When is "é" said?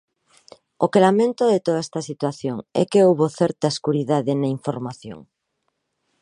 2.81-2.83